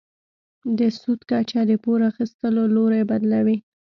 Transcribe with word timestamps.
د 0.77 0.79
سود 0.99 1.19
کچه 1.29 1.61
د 1.69 1.71
پور 1.83 1.99
اخیستلو 2.11 2.63
لوری 2.75 3.01
بدلوي. 3.09 3.57